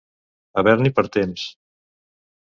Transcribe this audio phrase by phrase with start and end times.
[0.61, 1.43] Haver-n'hi per temps.